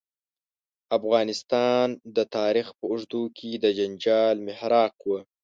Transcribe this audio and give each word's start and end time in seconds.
افغانستان 0.97 1.85
د 2.15 2.17
تاریخ 2.35 2.67
په 2.77 2.83
اوږدو 2.91 3.23
کې 3.37 3.49
د 3.63 3.65
جنجال 3.77 4.35
محراق 4.47 4.95
و. 5.07 5.11